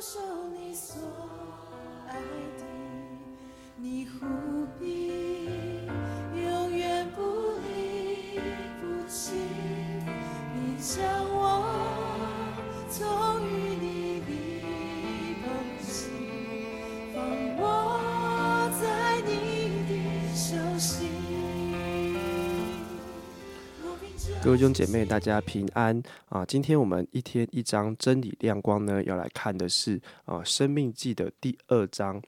[0.00, 0.20] 守
[0.54, 1.00] 你所
[2.08, 2.20] 爱
[2.58, 2.64] 的，
[3.76, 4.55] 你呼
[24.42, 26.44] 各位兄姐妹，大家平安啊！
[26.44, 32.22] 今天我们一天一章真理亮光呢，要来看的是啊《生命记》的第二章。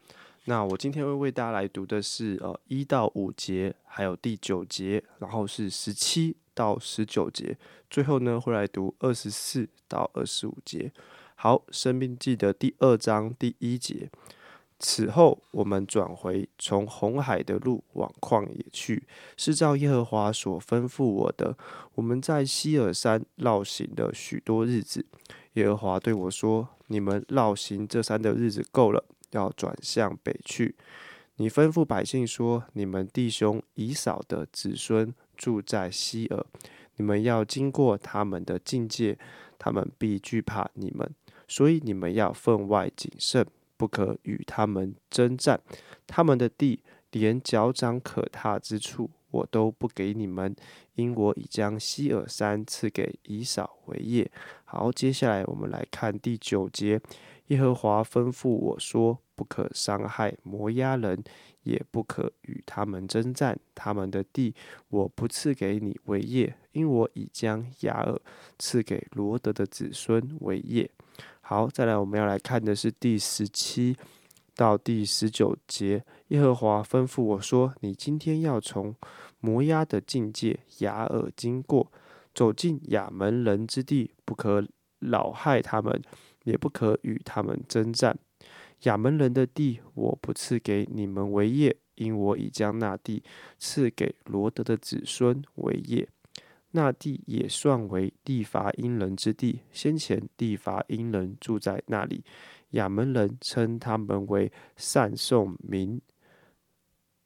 [0.46, 7.56] 那我今天会为大家来读的是呃一到五节，还有第九节，然后是十七到十九节，
[7.88, 10.91] 最后呢会来读二十四到二十五节。
[11.34, 14.08] 好，《生命记》的第二章第一节。
[14.80, 19.02] 此后，我们转回从红海的路往旷野去，
[19.36, 21.56] 是照耶和华所吩咐我的。
[21.96, 25.05] 我们在希尔山绕行的许多日子，
[25.55, 30.77] 耶和华对我说：“你们绕行这山的日子够了，要转向北去。
[31.36, 36.47] 你吩咐百姓说：你们弟兄以扫的子孙住在希尔，
[36.95, 39.19] 你们要经过他们的境界，
[39.58, 41.12] 他们必惧怕你们，
[41.48, 43.45] 所以你们要分外谨慎。”
[43.78, 45.58] 不可与他们征战，
[46.06, 50.54] 他们的地连脚掌可踏之处，我都不给你们，
[50.96, 54.30] 因我已将希尔山赐给以扫为业。
[54.64, 57.00] 好，接下来我们来看第九节，
[57.48, 61.22] 耶和华吩咐我说：不可伤害摩押人，
[61.62, 64.55] 也不可与他们征战，他们的地
[64.88, 68.20] 我不赐给你为业，因我已将雅尔
[68.58, 70.90] 赐给罗德的子孙为业。
[71.40, 73.96] 好，再来我们要来看的是第十七
[74.55, 76.05] 到第十九节。
[76.28, 78.94] 耶和华吩咐我说：“你今天要从
[79.40, 81.90] 摩押的境界雅尔经过，
[82.34, 84.66] 走进亚门人之地，不可
[84.98, 86.02] 扰害他们，
[86.48, 88.18] 也不可与他们征战。
[88.82, 93.23] 亚门人的地我不赐给你们为业，因我已将那地
[93.58, 96.08] 赐给罗德的子孙为业。”
[96.73, 102.23] 那地也算为地伐因人之地，先前地伐因人住在那里，
[102.70, 106.00] 亚门人称他们为善颂民。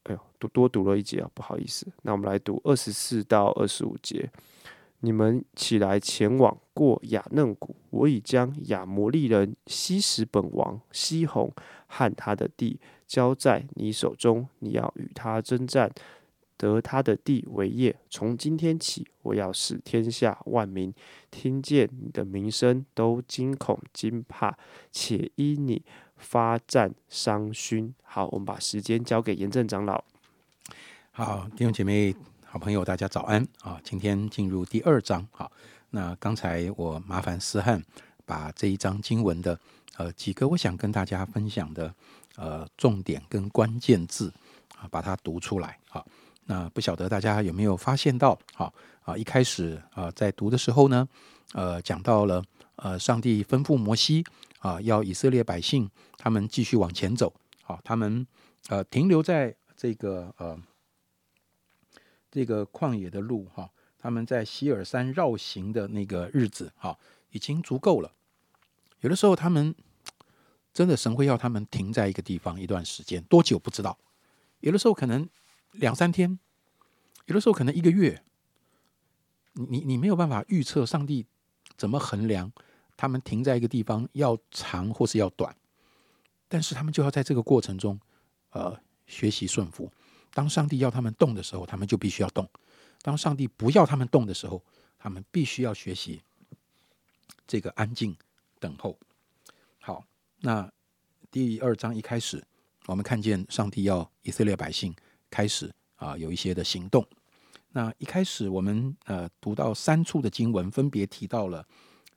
[0.05, 1.87] 哎呦，读多读了一节啊，不好意思。
[2.03, 4.31] 那我们来读二十四到二十五节。
[5.03, 11.53] 你们起来前往过雅嫩谷，我已将亚摩利人西什本王西宏
[11.87, 15.93] 和他的地交在你手中，你要与他征战。
[16.55, 17.97] 得他的地为业。
[18.09, 20.95] 从今天起，我要使天下万民
[21.29, 24.57] 听见你的名声，都惊恐惊怕，
[24.93, 25.83] 且因你
[26.17, 27.93] 发战伤勋。
[28.05, 30.05] 好，我们把时间交给严正长老。
[31.11, 32.15] 好，弟兄姐妹、
[32.53, 33.81] 好朋友，大家早安啊！
[33.83, 35.27] 今天进入第二章。
[35.39, 35.51] 啊，
[35.89, 37.83] 那刚才我麻烦思翰
[38.27, 39.59] 把这一章经文的
[39.97, 41.95] 呃几个我想跟大家分享的
[42.37, 44.31] 呃重点跟关键字
[44.77, 45.79] 啊，把它读出来。
[45.89, 46.05] 啊。
[46.45, 48.71] 那不晓得大家有没有发现到，好
[49.05, 51.09] 啊，一开始啊，在读的时候呢，
[51.55, 52.45] 呃，讲到了
[52.77, 54.23] 呃，上帝吩咐摩西
[54.59, 58.27] 啊，要以色列百姓他们继续往前走，好，他们
[58.69, 60.55] 呃停留在这个呃
[62.33, 63.71] 这个旷野的路哈，
[64.01, 66.99] 他们在希尔山绕行的那个日子哈，
[67.31, 68.11] 已经足够了。
[69.03, 69.73] 有的时候他们
[70.75, 73.97] 真的神会要他们停在一个地方一段时间，多久不知道，
[74.59, 75.29] 有的时候可能。
[75.77, 76.39] 两三天，
[77.25, 78.23] 有的时候可能一个月，
[79.55, 81.25] 你你你没有办法预测上帝
[81.79, 82.53] 怎么衡量
[82.95, 85.57] 他们停在一个地方要长或是要短，
[86.47, 87.99] 但是他们就要在这个过程中，
[88.51, 89.91] 呃，学习顺服。
[90.33, 92.45] 当上帝要他们动的时候，他们就必须要动；
[93.03, 94.63] 当上帝不要他们动的时候，
[94.99, 96.23] 他们必须要学习
[97.47, 98.17] 这个安静
[98.59, 98.99] 等候。
[99.79, 100.05] 好，
[100.41, 100.71] 那
[101.31, 102.43] 第二章一开始，
[102.87, 104.95] 我们看见上帝要以色列百姓。
[105.31, 107.03] 开始啊，有一些的行动。
[107.71, 111.67] 那一开始我们呃读到三处的经文，分别提到了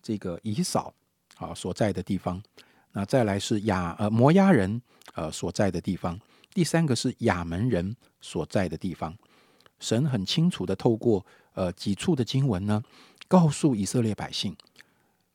[0.01, 0.93] 这个以扫
[1.37, 2.43] 啊所在的地方。
[2.91, 4.81] 那再来是亚呃摩押人
[5.13, 6.19] 呃所在的地方。
[6.55, 9.17] 第三个是亚门人所在的地方。
[9.77, 12.81] 神很清楚的透过呃几处的经文呢，
[13.27, 14.55] 告诉以色列百姓：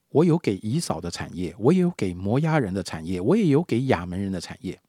[0.09, 4.81] 我有给以扫的产业，我也有给摩押人的产业，我也有给亚门人的产业。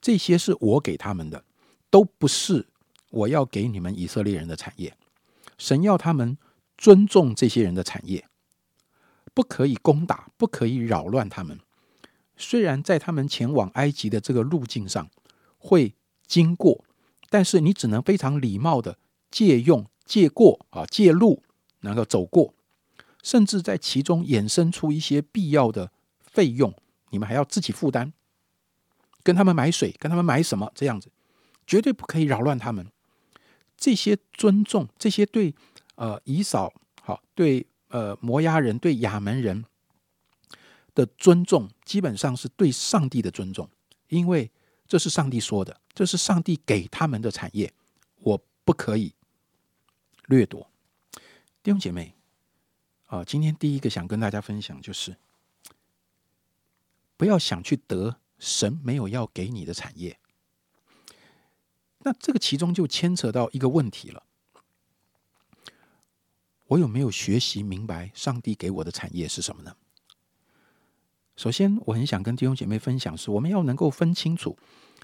[0.00, 1.44] 这些是我给他们的，
[1.90, 2.68] 都不是
[3.10, 4.96] 我要给你们以色列人的产业。
[5.58, 6.38] 神要他们
[6.78, 8.26] 尊重这些人的产业，
[9.34, 11.60] 不可以攻打，不可以扰乱他们。
[12.36, 15.08] 虽然在他们前往埃及的这个路径上
[15.58, 15.94] 会
[16.26, 16.84] 经过，
[17.30, 18.98] 但是你只能非常礼貌的
[19.30, 21.42] 借用、借过啊，借路
[21.80, 22.54] 能够走过，
[23.22, 25.90] 甚至在其中衍生出一些必要的
[26.20, 26.74] 费用，
[27.10, 28.12] 你们还要自己负担，
[29.22, 31.10] 跟他们买水，跟他们买什么这样子，
[31.66, 32.86] 绝对不可以扰乱他们。
[33.76, 35.54] 这些尊重，这些对
[35.96, 36.72] 呃以扫
[37.02, 39.64] 好，对呃摩押人，对亚门人
[40.96, 43.68] 的尊重，基本上是对上帝的尊重，
[44.08, 44.50] 因为
[44.88, 47.72] 这是上帝说的，这是上帝给他们的产业，
[48.16, 49.14] 我不可以
[50.24, 50.70] 掠夺。
[51.62, 52.14] 弟兄姐妹，
[53.08, 55.16] 啊，今天第一个想跟大家分享就是，
[57.18, 60.18] 不要想去得神没有要给你的产业。
[61.98, 64.22] 那这个其中就牵扯到一个问题了：
[66.68, 69.76] 我有没有学习明白上帝给我的产业是什么呢？
[71.36, 74.56] 首先，我很想跟弟兄姐妹分享，是我们要能够分清楚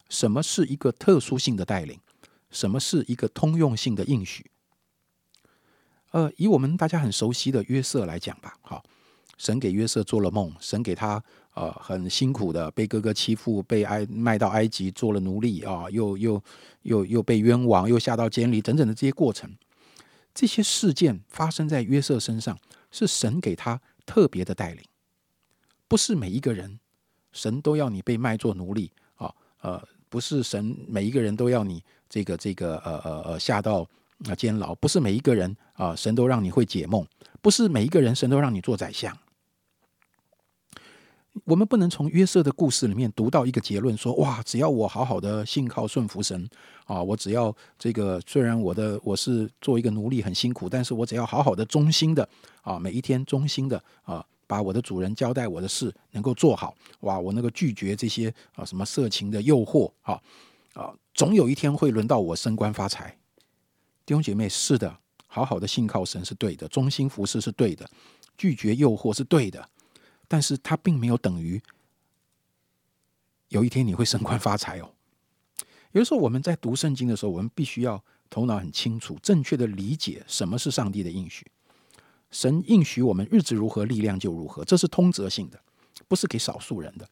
[0.09, 2.01] 什么是一个特殊性的带领，
[2.51, 4.51] 什么是一个通用性的应许。
[6.13, 8.83] 呃，以我们大家很熟悉的约瑟来讲吧，好，
[9.37, 11.23] 神给约瑟做了梦，神给他
[11.55, 16.43] 呃很辛苦的被哥哥欺负，被埃卖到埃及做了奴隶啊，又又
[16.83, 19.55] 又又被冤枉，又下到监里，等等的这些过程，
[20.35, 22.59] 这些事件发生在约瑟身上，
[22.91, 24.83] 是神给他特别的带领，
[25.93, 26.81] 不是每一个人
[27.33, 29.31] 神都要你被卖做奴隶啊，
[29.61, 33.87] 呃，不是神每一个人都要你这个这个呃呃呃下到。
[34.29, 37.03] 啊，监牢不是每一个人啊，神都让你会解梦；
[37.41, 39.19] 不是每一个人，神都让你做宰相。
[41.45, 46.49] 我们不能从约瑟的故事里面读到一个结论，说哇，只要我好好的信靠顺服神
[46.85, 52.29] 啊，我只要这个虽然我的我是做一个奴隶很辛苦，但是我只要好好的忠心的
[52.63, 60.21] 啊，每一天忠心的啊，把我的主人交代我的事能够做好，哇，我那个拒绝这些啊什么色情的诱惑啊
[60.75, 63.17] 啊，总有一天会轮到我升官发财。
[64.05, 64.95] 弟兄姐妹，是的，
[65.27, 67.89] 好好的信靠神是对的，忠心服侍是对的，
[68.37, 69.67] 拒绝诱惑是对的，
[70.29, 71.59] 但是它并没有等于
[73.49, 74.91] 有一天你会升官发财哦。
[75.93, 81.51] 有的时候我们在读圣经的时候，我们必须要头脑很清楚，正确的理解什么是上帝的应许。
[82.33, 85.61] 神应许我们日子如何，力量就如何，这是通则性的，
[86.09, 87.09] 不是给少数人的。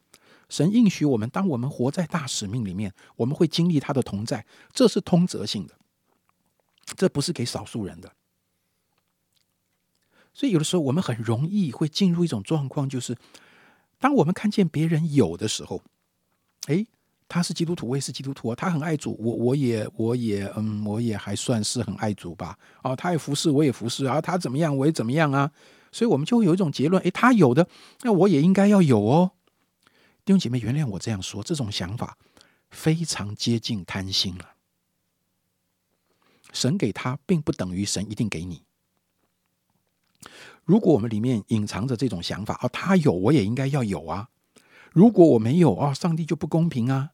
[0.49, 5.76] 神应许我们，当我们活在大使命里面，我们会经历他的同在，这是通则性的。
[6.96, 8.12] 这不是给少数人的，
[10.34, 13.16] 所以有的时候我们很容易会进入一种状况，就是
[14.00, 15.82] 当我们看见别人有的时候，
[16.66, 16.84] 哎，
[17.31, 22.59] 他是基督徒，我也是基督徒啊，他很爱主，我我也我也嗯，我也还算是很爱主吧。
[22.82, 25.49] 哦，他也服侍，我也服侍啊，他怎么样，我也怎么样啊。
[25.93, 27.69] 所以我们就有一种结论：哎，他有的，
[28.03, 29.31] 那我也应该要有哦。
[30.25, 32.19] 弟兄姐妹，原谅我这样说，这种想法
[32.69, 34.44] 非常接近贪心了。
[36.53, 38.65] 神给他，并不等于神一定给你。
[40.65, 44.29] 如果我们里面隐藏着这种想法，啊，他有，我也应该要有啊。
[44.93, 47.11] 如果我没有，啊，上帝就不公平啊。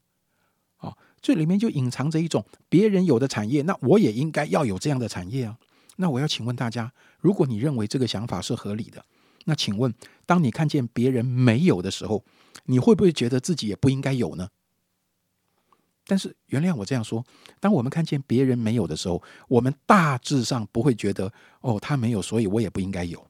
[1.27, 5.59] 这里面就隐藏着一种别人有的产业，那我也应该要有这样的产业啊。
[5.97, 9.05] 那我要请问大家，如果你认为这个想法是合理的，
[9.47, 9.93] 那请问，
[10.25, 12.25] 当你看见别人没有的时候，
[12.67, 14.51] 你会不会觉得自己也不应该有呢？
[16.07, 17.25] 但是原谅我这样说，
[17.59, 23.27] 当我们看见别人没有的时候，我们大致上不会觉得哦，他没有，所以我也不应该有。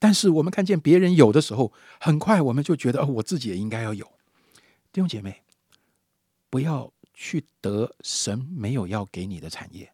[0.00, 4.04] 但是我们看见别人有的时候，很快我们就觉得哦，我自己也应该要有。
[4.92, 5.42] 弟兄姐妹，
[6.50, 9.92] 不要去得神没有要给你的产业。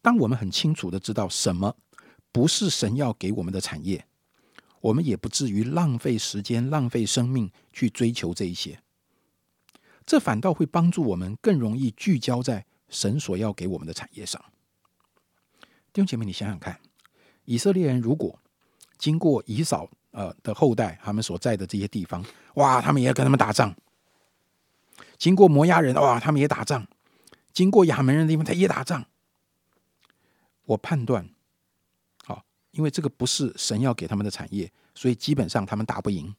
[0.00, 1.76] 当我们很清楚的知道什么
[2.32, 4.06] 不是神要给我们的产业。
[4.78, 8.80] 我们也不至于浪费时间、浪费生命去追求这一些，
[10.04, 14.40] 这反倒会帮助我们更容易聚焦在神所要给我们的产业上。
[15.92, 16.78] 弟兄姐妹，你想想看，
[17.46, 18.38] 以色列人如果
[18.96, 23.70] 经过以扫呃的后代他们所在的这些地方，哇，他们也要跟他们打仗；
[25.18, 26.86] 经过摩押人，哇，他们也打仗；
[27.52, 29.04] 经过亚门人的地方，他也打仗。
[30.64, 31.28] 我判断。
[32.24, 36.34] 好因为这个不是神要给他们的产业，所以基本上他们打不赢，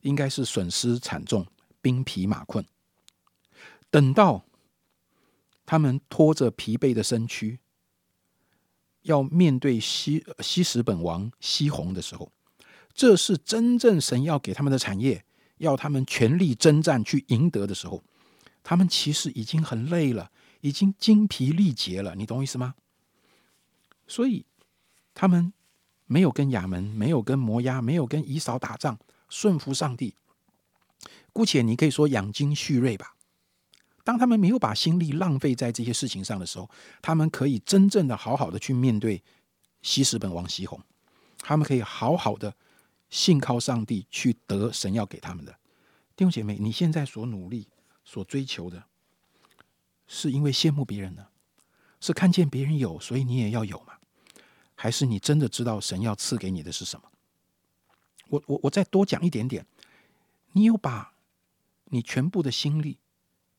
[0.00, 1.46] 应该是损失惨重，
[1.80, 2.66] 兵疲马困。
[3.88, 4.44] 等到
[5.64, 7.60] 他们拖着疲惫的身躯，
[9.06, 12.30] 要面对西西什本王西宏的时候，
[12.94, 15.24] 这是真正神要给他们的产业，
[15.58, 18.04] 要他们全力征战去赢得的时候，
[18.62, 22.14] 他们其实已经很累了，已经精疲力竭了。
[22.14, 22.74] 你懂我意思吗？
[24.06, 24.44] 所以。
[25.18, 25.54] 他们
[26.04, 28.98] 没有跟亚门，没有跟摩押，没有跟以扫打仗，
[29.30, 30.14] 顺服上帝。
[31.32, 33.15] 姑且你可以说养精蓄锐吧。
[34.06, 36.70] 当他们没有把心力浪费在这些事情上的时候，
[37.02, 39.20] 他们可以真正的好好的去面对
[39.82, 40.80] 西什本王西红。
[41.40, 42.54] 他们可以好好的
[43.10, 45.50] 信靠上帝，去得神要给他们的。
[46.14, 47.66] 弟兄姐妹，你现在所努力、
[48.04, 48.84] 所追求的，
[50.06, 51.26] 是因为羡慕别人呢？
[52.00, 53.94] 是看见别人有，所以你也要有吗？
[54.76, 57.10] 还是你真的知道神要赐给你的是什么？
[58.28, 59.66] 我我我再多讲一点点，
[60.52, 61.14] 你有把
[61.86, 62.98] 你全部的心力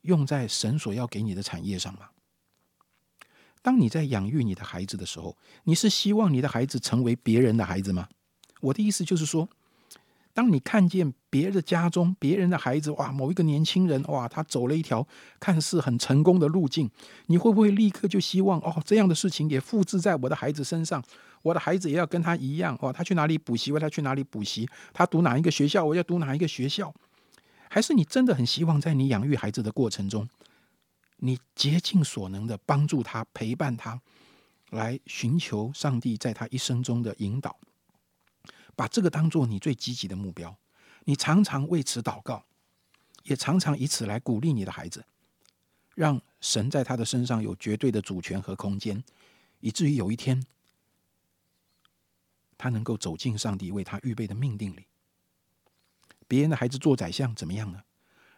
[0.08, 2.10] 用在神所要给你的产业上吗？
[3.62, 8.08] 当你在养育你的孩子的时候，你是希望你的孩子成为别人的孩子吗？
[8.62, 9.48] 我的意思就是说。
[10.34, 15.04] 当你看见别的家中别人的孩子，哇，某一个年轻人，哇，他走了一条
[15.40, 16.88] 看似很成功的路径，
[17.26, 21.04] 你会不会立刻就希望，哦，这样的事情也复制在我的孩子身上？
[21.42, 26.94] 我的孩子也要跟他一样，哇，他去哪里补习，我要去哪里补习；他读哪一个学校，我要读哪一个学校？
[27.70, 30.28] 还是你真的很希望在你养育孩子的过程中，
[31.18, 34.02] 你竭尽所能的帮助他、陪伴他，
[34.70, 37.60] 来寻求上帝在他一生中的引导？
[38.76, 40.56] 把这个当做你最积极的目标，
[41.06, 42.46] 你常常为此祷告，
[43.24, 45.04] 也常常以此来鼓励你的孩子，
[45.96, 49.04] 让神在他的身上有绝对的主权和空间，
[49.60, 50.46] 以至于有一天，
[52.56, 54.86] 他能够走进上帝为他预备的命定里。
[56.28, 57.82] 别人的孩子做宰相怎么样呢？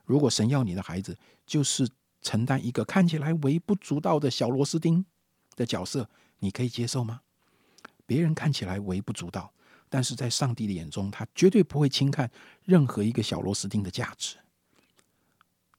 [0.05, 1.87] 如果神要你的孩子就是
[2.21, 5.05] 承担一个看起来微不足道的小螺丝钉
[5.55, 7.21] 的角色，你可以接受吗？
[8.05, 9.53] 别人看起来微不足道。
[9.91, 12.29] 但是在上帝的眼中，他绝对不会轻看
[12.63, 14.37] 任何一个小螺丝钉的价值。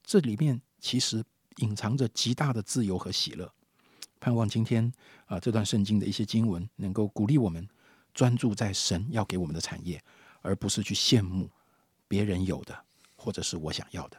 [0.02, 1.22] 这里面其实
[1.58, 3.52] 隐藏着极大的自由和喜乐。
[4.18, 4.92] 盼望今天
[5.26, 7.68] 啊，这段圣经的一些经文能够鼓励我们
[8.12, 10.02] 专注在神要给我们的产业，
[10.42, 11.48] 而不是去羡慕
[12.10, 12.76] 别人有的
[13.14, 14.16] 或者是我想要的。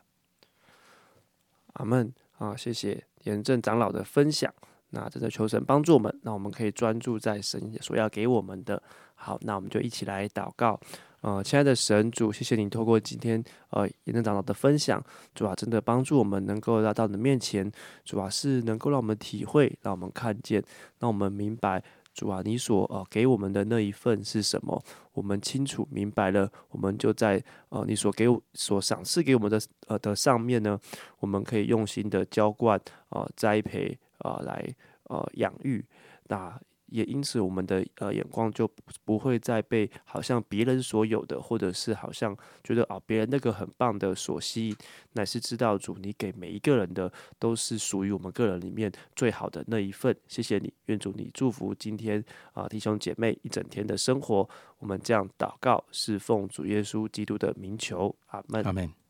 [1.74, 2.56] 阿门啊！
[2.56, 4.54] 谢谢严正长老的分享。
[4.92, 8.82] 那真的求神帮助我们，那我们可以专注在神所要给我们的。
[9.16, 10.80] 好，那我们就一起来祷告。
[11.20, 15.04] 呃，亲爱的神主，谢谢你透过今天呃严正长老的分享，
[15.36, 17.70] 主啊，真的帮助我们能够来到你的面前，
[18.04, 20.64] 主啊，是能够让我们体会，让我们看见，
[21.00, 21.84] 让我们明白，
[22.14, 24.84] 主啊，你所呃给我们的那一份是什么？
[25.14, 30.80] 我们清楚明白了，我们就在呃你所给我所赏赐给我们的呃的上面呢，
[31.20, 34.68] 我们可以用心的浇灌啊栽培啊来
[35.04, 35.86] 呃养育
[36.28, 36.60] 那。
[36.92, 38.70] 也因此，我们的呃眼光就
[39.06, 44.76] 不会再被好像别人所有的，或者是好像觉得啊别人那个很棒的所吸引，
[45.14, 50.16] 乃是知道主你给每一个人的都是属于我们个人里面最好的那一份。
[50.28, 54.48] 谢谢你，愿主你祝福今天啊弟兄姐妹一整天的生活。
[54.80, 58.64] 我们这样祷告，是奉主耶稣基督的名求，阿门。
[58.64, 59.01] 阿门。